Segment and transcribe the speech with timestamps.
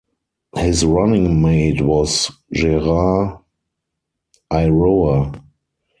[0.55, 3.37] His running mate was Gerard
[4.51, 5.39] Iroha.